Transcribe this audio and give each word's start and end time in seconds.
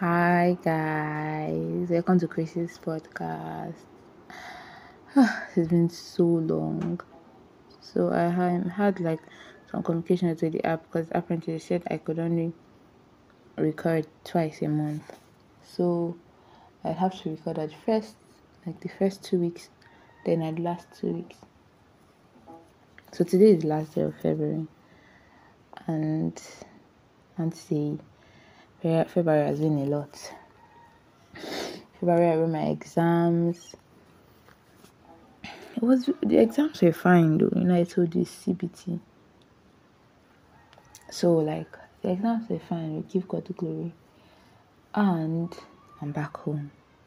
Hi 0.00 0.56
guys, 0.62 1.90
welcome 1.90 2.20
to 2.20 2.28
Chris's 2.28 2.78
podcast. 2.78 3.74
it's 5.56 5.66
been 5.66 5.90
so 5.90 6.22
long. 6.22 7.00
So 7.80 8.12
I 8.12 8.28
had 8.68 9.00
like 9.00 9.18
some 9.68 9.82
communication 9.82 10.28
with 10.28 10.38
the 10.38 10.64
app 10.64 10.84
because 10.84 11.08
apparently 11.10 11.54
they 11.54 11.58
said 11.58 11.82
I 11.90 11.96
could 11.96 12.20
only 12.20 12.52
record 13.56 14.06
twice 14.22 14.62
a 14.62 14.68
month. 14.68 15.18
So 15.64 16.16
I 16.84 16.92
have 16.92 17.20
to 17.22 17.30
record 17.30 17.58
at 17.58 17.72
first, 17.84 18.14
like 18.64 18.78
the 18.78 18.90
first 19.00 19.24
two 19.24 19.40
weeks, 19.40 19.68
then 20.24 20.42
at 20.42 20.54
the 20.54 20.62
last 20.62 20.86
two 20.96 21.08
weeks. 21.08 21.38
So 23.10 23.24
today 23.24 23.50
is 23.50 23.62
the 23.62 23.68
last 23.68 23.96
day 23.96 24.02
of 24.02 24.14
February, 24.14 24.68
and 25.88 26.40
and 27.36 27.52
see 27.52 27.98
February 28.80 29.46
has 29.46 29.58
been 29.58 29.78
a 29.78 29.86
lot. 29.86 30.32
February 31.98 32.30
I 32.30 32.36
wrote 32.36 32.50
my 32.50 32.66
exams. 32.66 33.74
It 35.76 35.82
was 35.82 36.08
the 36.22 36.38
exams 36.38 36.80
were 36.80 36.92
fine 36.92 37.38
though. 37.38 37.50
You 37.56 37.64
know 37.64 37.74
I 37.74 37.84
told 37.84 38.14
you 38.14 38.24
CBT. 38.24 39.00
So 41.10 41.32
like 41.38 41.76
the 42.02 42.12
exams 42.12 42.48
were 42.48 42.60
fine. 42.60 42.96
We 42.96 43.02
give 43.02 43.26
God 43.26 43.46
the 43.46 43.52
glory, 43.52 43.92
and 44.94 45.52
I'm 46.00 46.12
back 46.12 46.36
home. 46.36 46.70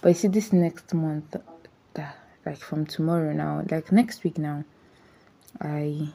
but 0.00 0.08
you 0.08 0.14
see, 0.14 0.28
this 0.28 0.52
next 0.52 0.92
month, 0.92 1.36
uh, 1.36 2.02
like 2.44 2.58
from 2.58 2.84
tomorrow 2.84 3.32
now, 3.32 3.62
like 3.70 3.92
next 3.92 4.24
week 4.24 4.38
now, 4.38 4.64
I 5.60 6.08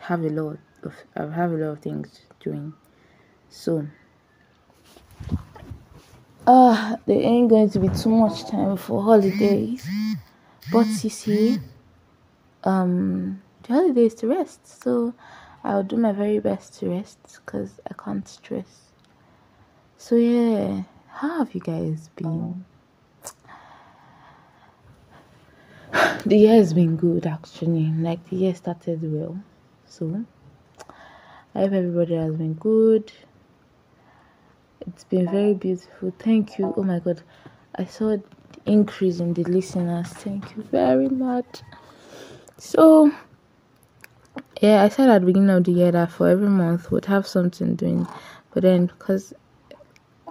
have 0.00 0.22
a 0.22 0.28
lot 0.28 0.58
of 0.84 0.94
I 1.16 1.22
have 1.22 1.50
a 1.52 1.56
lot 1.56 1.70
of 1.72 1.78
things 1.80 2.20
doing. 2.40 2.72
So 3.54 3.86
ah, 6.46 6.96
there 7.06 7.20
ain't 7.20 7.48
going 7.48 7.70
to 7.70 7.78
be 7.78 7.88
too 7.88 8.10
much 8.10 8.48
time 8.50 8.76
for 8.76 9.02
holidays. 9.02 9.88
But 10.72 10.86
you 11.04 11.10
see, 11.10 11.60
um, 12.64 13.40
the 13.62 13.72
holidays 13.72 14.14
to 14.16 14.26
rest. 14.26 14.82
So 14.82 15.14
I'll 15.62 15.84
do 15.84 15.96
my 15.96 16.12
very 16.12 16.40
best 16.40 16.78
to 16.80 16.90
rest 16.90 17.18
because 17.44 17.80
I 17.88 17.94
can't 17.94 18.26
stress. 18.28 18.90
So 19.98 20.16
yeah, 20.16 20.82
how 21.08 21.38
have 21.38 21.54
you 21.54 21.60
guys 21.60 22.10
been? 22.16 22.64
The 26.26 26.36
year 26.36 26.54
has 26.54 26.74
been 26.74 26.96
good 26.96 27.26
actually. 27.26 27.86
Like 27.92 28.28
the 28.28 28.36
year 28.36 28.54
started 28.54 29.00
well. 29.02 29.38
So 29.86 30.24
I 31.54 31.60
hope 31.60 31.72
everybody 31.72 32.14
has 32.14 32.34
been 32.34 32.54
good. 32.54 33.12
It's 34.86 35.04
been 35.04 35.30
very 35.30 35.54
beautiful. 35.54 36.12
Thank 36.18 36.58
you. 36.58 36.74
Oh 36.76 36.82
my 36.82 36.98
god. 36.98 37.22
I 37.76 37.84
saw 37.84 38.16
the 38.16 38.22
increase 38.66 39.20
in 39.20 39.34
the 39.34 39.44
listeners. 39.44 40.08
Thank 40.08 40.56
you 40.56 40.62
very 40.64 41.08
much. 41.08 41.62
So 42.58 43.10
yeah, 44.60 44.82
I 44.82 44.88
said 44.88 45.08
at 45.08 45.20
the 45.20 45.26
beginning 45.26 45.50
of 45.50 45.64
the 45.64 45.72
year 45.72 45.92
that 45.92 46.10
for 46.10 46.28
every 46.28 46.48
month 46.48 46.90
we'd 46.90 47.06
have 47.06 47.26
something 47.26 47.74
doing. 47.76 48.06
But 48.52 48.62
then 48.62 48.86
because 48.86 49.32
it 49.70 49.76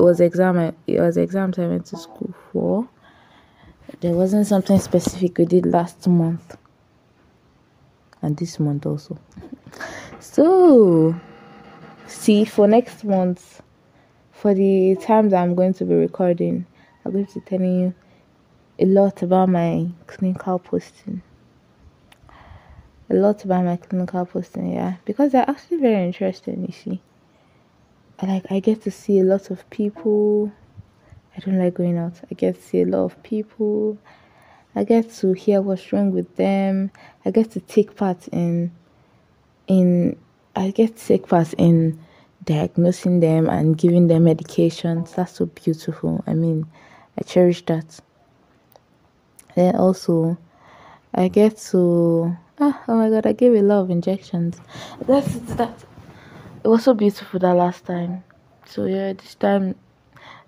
was 0.04 0.20
exam 0.20 0.58
it 0.88 1.00
was 1.00 1.18
exams 1.18 1.60
I 1.60 1.68
went 1.68 1.86
to 1.88 1.98
school 1.98 2.34
for. 2.52 2.88
There 4.02 4.14
wasn't 4.14 4.48
something 4.48 4.80
specific 4.80 5.38
we 5.38 5.46
did 5.46 5.66
last 5.66 6.08
month. 6.08 6.58
And 8.22 8.38
this 8.38 8.60
month 8.60 8.86
also. 8.86 9.18
So 10.20 11.14
see 12.08 12.46
for 12.46 12.66
next 12.68 13.04
month 13.04 13.62
for 14.44 14.54
the 14.54 14.98
times 14.98 15.32
I'm 15.32 15.56
going 15.56 15.74
to 15.76 15.86
be 15.86 15.96
recording, 15.96 16.66
I'm 17.06 17.14
going 17.14 17.28
to 17.28 17.40
be 17.40 17.46
telling 17.46 17.80
you 17.80 17.94
a 18.78 18.86
lot 18.86 19.24
about 19.24 19.48
my 19.48 19.88
clinical 20.06 20.60
posting. 20.60 21.22
A 23.10 23.14
lot 23.14 23.46
about 23.46 23.64
my 23.64 23.78
clinical 23.78 24.26
posting, 24.26 24.74
yeah, 24.74 24.96
because 25.06 25.32
they're 25.32 25.50
actually 25.50 25.78
very 25.78 26.04
interesting. 26.04 26.66
You 26.66 26.74
see, 26.74 27.02
like 28.22 28.44
I 28.52 28.60
get 28.60 28.82
to 28.82 28.92
see 28.92 29.20
a 29.20 29.24
lot 29.24 29.50
of 29.50 29.70
people. 29.70 30.52
I 31.38 31.40
don't 31.40 31.58
like 31.58 31.76
going 31.76 31.98
out. 31.98 32.20
I 32.30 32.34
get 32.34 32.56
to 32.56 32.62
see 32.62 32.82
a 32.82 32.86
lot 32.86 33.06
of 33.06 33.24
people. 33.24 33.98
I 34.76 34.84
get 34.84 35.10
to 35.20 35.32
hear 35.32 35.62
what's 35.62 35.94
wrong 35.94 36.12
with 36.12 36.36
them. 36.36 36.92
I 37.24 37.32
get 37.32 37.52
to 37.52 37.62
take 37.62 37.96
part 37.96 38.28
in 38.28 38.74
in 39.68 40.18
I 40.54 40.72
get 40.72 40.98
to 40.98 41.08
take 41.08 41.30
part 41.30 41.54
in 41.54 41.98
diagnosing 42.46 43.20
them 43.20 43.50
and 43.50 43.78
giving 43.78 44.08
them 44.08 44.26
medications. 44.26 45.16
That's 45.16 45.34
so 45.34 45.46
beautiful. 45.46 46.24
I 46.28 46.34
mean, 46.34 46.66
I 47.18 47.24
cherish 47.24 47.66
that. 47.66 48.00
Then 49.56 49.76
also, 49.76 50.38
I 51.14 51.28
get 51.28 51.58
to 51.70 52.36
ah, 52.60 52.84
oh 52.88 52.96
my 52.98 53.10
god, 53.10 53.26
I 53.26 53.34
gave 53.34 53.54
a 53.54 53.62
lot 53.62 53.82
of 53.82 53.90
injections. 53.90 54.60
That's 55.06 55.34
that. 55.56 55.86
It 56.64 56.68
was 56.68 56.84
so 56.84 56.94
beautiful 56.94 57.40
that 57.40 57.54
last 57.54 57.86
time. 57.86 58.24
So 58.66 58.86
yeah, 58.86 59.14
this 59.14 59.36
time 59.36 59.76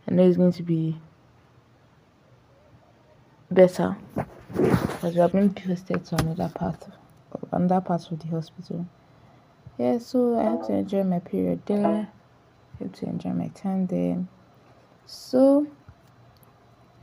I 0.08 0.14
know 0.14 0.28
it's 0.28 0.38
going 0.38 0.54
to 0.54 0.64
be 0.64 0.98
better 3.52 3.96
because 4.54 5.16
we 5.16 5.22
are 5.22 5.30
being 5.30 5.54
posted 5.54 6.06
to 6.06 6.16
another 6.16 6.52
part, 6.54 6.88
another 7.52 7.82
part 7.82 8.12
of 8.12 8.20
the 8.20 8.28
hospital 8.28 8.88
yeah, 9.78 9.98
so 9.98 10.40
I 10.40 10.44
have 10.44 10.68
to 10.68 10.74
enjoy 10.74 11.04
my 11.04 11.20
period 11.20 11.62
there. 11.66 12.08
I 12.82 12.88
to 12.88 13.06
enjoy 13.06 13.30
my 13.30 13.48
time 13.50 13.88
there. 13.88 14.26
So, 15.06 15.68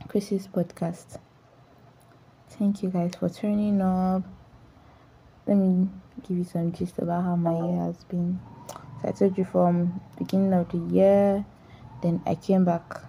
Chris's 0.07 0.47
podcast. 0.47 1.19
Thank 2.49 2.83
you 2.83 2.89
guys 2.89 3.13
for 3.15 3.29
turning 3.29 3.81
up. 3.81 4.23
Let 5.47 5.57
me 5.57 5.89
give 6.27 6.37
you 6.37 6.43
some 6.43 6.71
gist 6.71 6.99
about 6.99 7.23
how 7.23 7.35
my 7.35 7.53
year 7.53 7.81
has 7.85 8.03
been. 8.05 8.39
So 9.01 9.09
I 9.09 9.11
told 9.11 9.37
you 9.37 9.45
from 9.45 9.99
beginning 10.17 10.53
of 10.53 10.69
the 10.71 10.77
year, 10.93 11.45
then 12.01 12.21
I 12.25 12.35
came 12.35 12.65
back. 12.65 13.01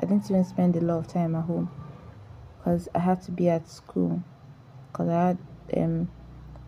I 0.00 0.06
didn't 0.06 0.30
even 0.30 0.44
spend 0.44 0.76
a 0.76 0.80
lot 0.80 0.98
of 0.98 1.08
time 1.08 1.34
at 1.34 1.44
home 1.44 1.70
because 2.58 2.88
I 2.94 3.00
had 3.00 3.22
to 3.22 3.32
be 3.32 3.48
at 3.48 3.68
school 3.68 4.22
because 4.90 5.08
I 5.08 5.26
had 5.28 5.38
um 5.76 6.08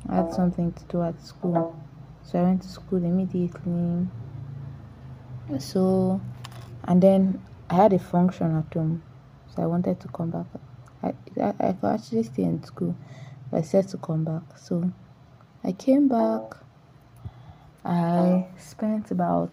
I 0.08 0.16
had 0.16 0.32
something 0.32 0.72
to 0.72 0.84
do 0.84 1.02
at 1.02 1.20
school. 1.20 1.80
So 2.26 2.40
I 2.40 2.42
went 2.42 2.62
to 2.62 2.68
school 2.68 3.04
immediately. 3.04 4.08
So, 5.60 6.20
and 6.84 7.00
then 7.00 7.40
I 7.70 7.74
had 7.74 7.92
a 7.92 8.00
function 8.00 8.56
at 8.56 8.74
home. 8.74 9.02
So 9.54 9.62
I 9.62 9.66
wanted 9.66 10.00
to 10.00 10.08
come 10.08 10.30
back. 10.30 10.46
I, 11.04 11.14
I, 11.40 11.54
I 11.60 11.72
could 11.72 11.86
actually 11.88 12.24
stay 12.24 12.42
in 12.42 12.64
school, 12.64 12.96
but 13.50 13.58
I 13.58 13.60
said 13.62 13.86
to 13.88 13.96
come 13.98 14.24
back. 14.24 14.42
So 14.58 14.90
I 15.62 15.70
came 15.70 16.08
back. 16.08 16.56
I 17.84 18.46
spent 18.58 19.12
about 19.12 19.52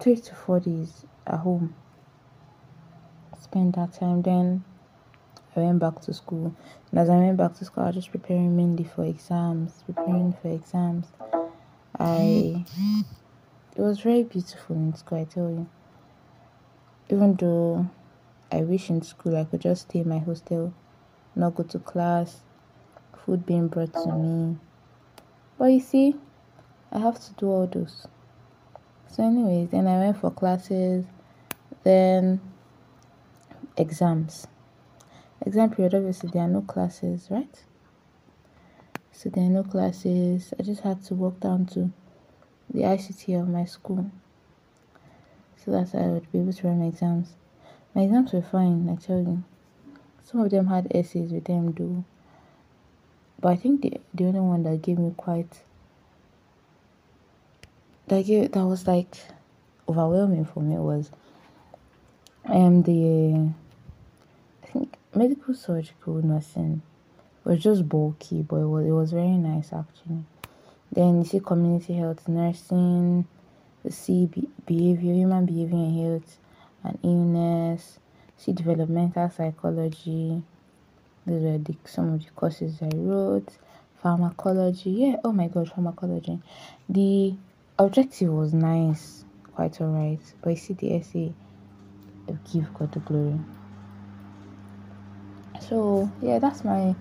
three 0.00 0.16
to 0.16 0.34
four 0.34 0.60
days 0.60 1.04
at 1.26 1.40
home. 1.40 1.74
Spent 3.38 3.76
that 3.76 3.92
time 3.92 4.22
then 4.22 4.64
I 5.56 5.60
went 5.60 5.78
back 5.78 6.00
to 6.02 6.12
school. 6.12 6.54
And 6.90 7.00
as 7.00 7.08
I 7.08 7.16
went 7.16 7.36
back 7.36 7.54
to 7.54 7.64
school, 7.64 7.84
I 7.84 7.86
was 7.86 7.96
just 7.96 8.10
preparing 8.10 8.56
mainly 8.56 8.84
for 8.84 9.04
exams, 9.04 9.82
preparing 9.86 10.34
for 10.40 10.48
exams. 10.48 11.06
I 11.98 12.64
it 13.76 13.80
was 13.80 14.00
very 14.00 14.22
beautiful 14.22 14.76
in 14.76 14.94
school, 14.94 15.20
I 15.20 15.24
tell 15.24 15.50
you. 15.50 15.68
Even 17.08 17.34
though 17.34 17.88
I 18.50 18.62
wish 18.62 18.90
in 18.90 19.02
school 19.02 19.36
I 19.36 19.44
could 19.44 19.60
just 19.60 19.88
stay 19.88 20.00
in 20.00 20.08
my 20.08 20.18
hostel, 20.18 20.72
not 21.34 21.54
go 21.54 21.64
to 21.64 21.78
class, 21.78 22.40
food 23.24 23.44
being 23.46 23.68
brought 23.68 23.92
to 23.92 24.12
me. 24.12 24.56
But 25.58 25.66
you 25.66 25.80
see, 25.80 26.16
I 26.90 26.98
have 26.98 27.20
to 27.20 27.32
do 27.34 27.46
all 27.48 27.66
those. 27.66 28.06
So, 29.08 29.24
anyways, 29.24 29.70
then 29.70 29.86
I 29.86 29.98
went 29.98 30.18
for 30.18 30.30
classes, 30.30 31.04
then 31.84 32.40
exams 33.76 34.46
exam 35.44 35.70
period 35.70 35.94
obviously 35.94 36.30
there 36.30 36.42
are 36.42 36.48
no 36.48 36.62
classes 36.62 37.28
right? 37.30 37.62
So 39.12 39.30
there 39.30 39.44
are 39.44 39.50
no 39.50 39.62
classes. 39.62 40.52
I 40.58 40.62
just 40.62 40.82
had 40.82 41.02
to 41.04 41.14
walk 41.14 41.40
down 41.40 41.66
to 41.66 41.90
the 42.72 42.82
ict 42.82 43.28
of 43.28 43.48
my 43.48 43.64
school. 43.64 44.10
So 45.56 45.70
that 45.70 45.94
i 45.94 46.08
would 46.08 46.30
be 46.32 46.40
able 46.40 46.52
to 46.52 46.66
run 46.66 46.80
my 46.80 46.86
exams. 46.86 47.34
My 47.94 48.02
exams 48.02 48.32
were 48.32 48.42
fine 48.42 48.88
i 48.88 48.96
tell 48.96 49.20
you. 49.20 49.44
Some 50.24 50.40
of 50.40 50.50
them 50.50 50.66
had 50.66 50.88
essays 50.94 51.30
with 51.30 51.44
them 51.44 51.72
do 51.72 52.04
but 53.44 53.50
i 53.50 53.56
think 53.56 53.82
the, 53.82 54.00
the 54.14 54.24
only 54.24 54.40
one 54.40 54.62
that 54.62 54.80
gave 54.80 54.98
me 54.98 55.12
quite 55.16 55.62
that 58.08 58.24
gave 58.24 58.50
that 58.52 58.64
was 58.64 58.86
like 58.86 59.16
overwhelming 59.86 60.46
for 60.46 60.60
me 60.60 60.76
was 60.76 61.10
um 62.46 62.82
the 62.84 63.50
medical 65.16 65.54
surgical 65.54 66.14
nursing 66.24 66.82
was 67.44 67.62
just 67.62 67.88
bulky, 67.88 68.42
but 68.42 68.56
it 68.56 68.66
was, 68.66 68.86
it 68.86 68.92
was 68.92 69.12
very 69.12 69.36
nice 69.36 69.72
actually. 69.72 70.24
Then 70.92 71.18
you 71.18 71.24
see 71.24 71.40
community 71.40 71.94
health 71.94 72.28
nursing, 72.28 73.26
you 73.84 73.90
see 73.90 74.26
be- 74.26 74.48
behavior, 74.66 75.14
human 75.14 75.46
behavior 75.46 75.76
and 75.76 76.00
health 76.00 76.38
and 76.84 76.98
illness, 77.02 77.98
see 78.36 78.52
developmental 78.52 79.30
psychology. 79.30 80.42
Those 81.26 81.42
were 81.42 81.58
the, 81.58 81.76
some 81.86 82.14
of 82.14 82.24
the 82.24 82.30
courses 82.30 82.80
I 82.82 82.90
wrote. 82.94 83.48
Pharmacology, 84.02 84.90
yeah, 84.90 85.16
oh 85.24 85.32
my 85.32 85.48
god, 85.48 85.70
pharmacology. 85.70 86.38
The 86.88 87.34
objective 87.78 88.30
was 88.32 88.52
nice, 88.54 89.24
quite 89.54 89.80
alright, 89.80 90.20
but 90.42 90.50
you 90.50 90.56
see 90.56 90.74
the 90.74 90.96
essay, 90.96 91.32
give 92.52 92.72
God 92.74 92.92
the 92.92 93.00
glory. 93.00 93.38
So 95.68 96.10
yeah, 96.20 96.38
that's 96.38 96.64
my 96.64 96.94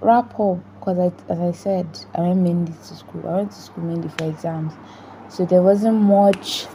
wrap 0.00 0.38
up 0.40 0.58
because 0.78 0.98
I, 0.98 1.32
as 1.32 1.38
I 1.38 1.52
said, 1.52 1.86
I 2.14 2.22
went 2.22 2.40
mainly 2.40 2.72
to 2.72 2.94
school. 2.94 3.28
I 3.28 3.36
went 3.36 3.52
to 3.52 3.60
school 3.60 3.84
mainly 3.84 4.08
for 4.08 4.28
exams, 4.28 4.72
so 5.28 5.44
there 5.44 5.62
wasn't 5.62 6.00
much. 6.00 6.66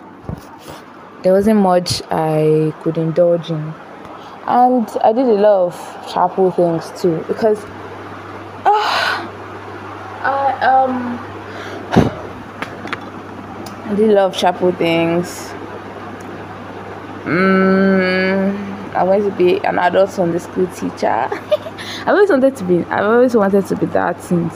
There 1.24 1.34
wasn't 1.34 1.60
much 1.60 2.02
I 2.10 2.74
could 2.82 2.98
indulge 2.98 3.50
in, 3.50 3.74
and 4.48 4.88
I 5.04 5.12
did 5.12 5.26
a 5.26 5.34
lot 5.34 5.68
of 5.68 6.08
chapel 6.12 6.52
things 6.52 6.92
too 7.02 7.24
because. 7.28 7.62
Uh, 8.66 9.22
I 10.26 10.58
um 10.66 11.20
I 13.92 13.96
did 13.96 14.10
a 14.10 14.14
lot 14.14 14.26
of 14.26 14.36
chapel 14.36 14.72
things. 14.72 15.54
Mm, 17.26 18.65
I 18.96 19.04
wanted 19.04 19.32
to 19.32 19.38
be 19.38 19.58
an 19.66 19.78
adult 19.78 20.10
Sunday 20.10 20.40
school 20.40 20.68
teacher. 20.68 21.08
I 21.08 22.04
always 22.08 22.30
wanted 22.30 22.56
to 22.56 22.64
be. 22.64 22.84
I've 22.86 23.06
always 23.06 23.36
wanted 23.36 23.66
to 23.68 23.76
be 23.76 23.86
that 23.88 24.22
since 24.22 24.54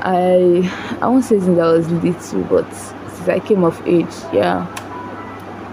I. 0.00 0.70
I 1.00 1.06
won't 1.06 1.24
say 1.24 1.38
since 1.40 1.58
I 1.58 1.72
was 1.72 1.90
little, 1.90 2.42
but 2.44 2.72
since 2.72 3.28
I 3.28 3.40
came 3.40 3.64
of 3.64 3.86
age, 3.86 4.14
yeah. 4.32 4.66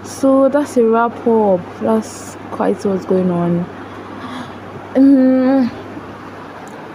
So 0.04 0.48
that's 0.48 0.76
a 0.76 0.84
wrap 0.84 1.26
up. 1.26 1.60
That's 1.80 2.36
quite 2.50 2.84
what's 2.84 3.06
going 3.06 3.30
on. 3.30 3.64
Um, 4.94 5.70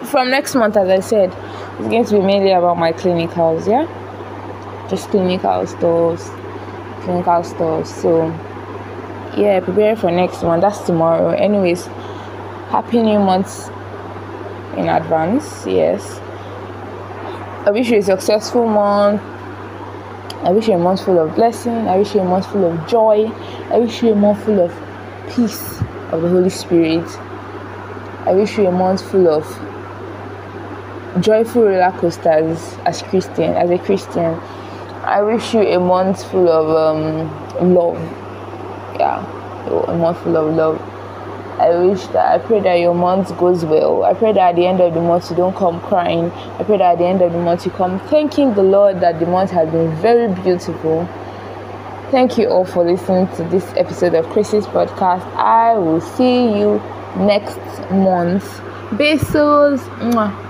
from 0.06 0.30
next 0.30 0.54
month, 0.56 0.78
as 0.78 0.88
I 0.90 1.00
said, 1.00 1.30
it's 1.80 1.88
going 1.88 2.06
to 2.06 2.12
be 2.12 2.22
mainly 2.22 2.52
about 2.52 2.78
my 2.78 2.94
clinicals, 2.94 3.68
yeah. 3.68 3.88
Just 4.90 5.10
clinical 5.10 5.66
stuff, 5.66 6.22
clinical 7.02 7.44
stuff. 7.44 7.88
So 7.88 8.32
yeah 9.38 9.60
prepare 9.60 9.96
for 9.96 10.12
next 10.12 10.42
one. 10.42 10.60
That's 10.60 10.80
tomorrow. 10.82 11.30
Anyways 11.30 11.86
happy 12.70 13.02
new 13.02 13.20
month 13.20 13.70
in 14.78 14.90
advance. 14.90 15.66
Yes. 15.66 16.20
I 17.66 17.72
wish 17.72 17.90
you 17.90 18.00
a 18.00 18.02
successful 18.02 18.68
month. 18.68 19.22
I 20.44 20.52
wish 20.52 20.68
you 20.68 20.74
a 20.74 20.78
month 20.78 21.06
full 21.06 21.20
of 21.20 21.36
blessing. 21.36 21.88
I 21.88 21.98
wish 21.98 22.14
you 22.14 22.22
a 22.22 22.26
month 22.26 22.48
full 22.52 22.66
of 22.66 22.88
joy. 22.88 23.28
I 23.72 23.80
wish 23.80 24.04
you 24.04 24.14
a 24.14 24.16
month 24.16 24.44
full 24.44 24.60
of 24.60 24.72
peace 25.36 25.80
of 26.12 26.22
the 26.22 26.30
holy 26.30 26.50
spirit. 26.50 27.08
I 28.26 28.34
wish 28.34 28.58
you 28.58 28.68
a 28.68 28.72
month 28.72 29.10
full 29.10 29.28
of 29.28 29.46
joyful 31.22 31.64
roller 31.64 31.92
coasters 31.98 32.76
as 32.86 33.02
christian 33.02 33.54
as 33.56 33.70
a 33.70 33.78
christian. 33.80 34.40
I 35.04 35.22
wish 35.22 35.54
you 35.54 35.62
a 35.62 35.80
month 35.80 36.30
full 36.30 36.48
of 36.50 36.70
um, 36.70 37.74
love 37.74 37.98
yeah, 39.00 39.26
a 39.88 39.96
month 39.98 40.20
full 40.24 40.38
of 40.38 40.56
love. 40.56 40.82
I 41.60 41.76
wish 41.76 42.06
that 42.08 42.34
I 42.34 42.38
pray 42.38 42.60
that 42.60 42.76
your 42.76 42.94
month 42.94 43.36
goes 43.38 43.66
well. 43.66 44.04
I 44.04 44.14
pray 44.14 44.32
that 44.32 44.50
at 44.50 44.56
the 44.56 44.68
end 44.68 44.80
of 44.80 44.94
the 44.94 45.02
month 45.02 45.32
you 45.32 45.36
don't 45.36 45.56
come 45.56 45.82
crying. 45.82 46.30
I 46.32 46.64
pray 46.64 46.78
that 46.78 46.94
at 46.94 46.98
the 47.00 47.06
end 47.06 47.24
of 47.24 47.34
the 47.34 47.40
month 47.40 47.66
you 47.66 47.72
come 47.72 48.00
thanking 48.10 48.54
the 48.54 48.62
Lord 48.62 49.00
that 49.00 49.20
the 49.20 49.26
month 49.26 49.50
has 49.52 49.68
been 49.72 49.92
very 49.96 50.32
beautiful. 50.44 51.08
Thank 52.12 52.38
you 52.38 52.48
all 52.48 52.64
for 52.64 52.84
listening 52.84 53.28
to 53.38 53.44
this 53.46 53.66
episode 53.76 54.14
of 54.14 54.28
Chrissy's 54.30 54.68
podcast. 54.68 55.26
I 55.36 55.76
will 55.78 56.00
see 56.00 56.60
you 56.60 56.80
next 57.18 57.58
month. 57.90 58.46
Besos. 58.92 59.80
Mwah. 60.14 60.46